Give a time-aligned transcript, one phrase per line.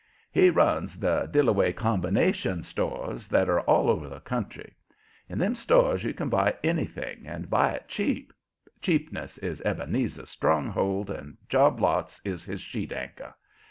[0.31, 4.73] He runs the "Dillaway Combination Stores" that are all over the country.
[5.29, 8.33] In them stores you can buy anything and buy it cheap
[8.81, 13.35] cheapness is Ebenezer's stronghold and job lots is his sheet anchor.